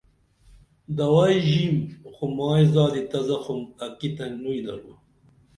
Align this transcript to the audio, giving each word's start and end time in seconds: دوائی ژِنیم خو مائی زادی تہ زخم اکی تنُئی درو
دوائی 0.97 1.37
ژِنیم 1.47 1.77
خو 2.13 2.25
مائی 2.37 2.65
زادی 2.73 3.03
تہ 3.09 3.19
زخم 3.27 3.59
اکی 3.85 4.09
تنُئی 4.15 4.59
درو 4.65 4.93